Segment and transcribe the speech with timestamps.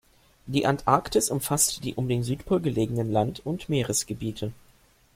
[0.47, 4.51] Die Antarktis umfasst die um den Südpol gelegenen Land- und Meeresgebiete.